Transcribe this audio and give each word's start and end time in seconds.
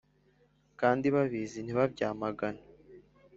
kandi 0.79 1.05
babizi 1.15 1.57
ntibabyamagane 1.61 2.63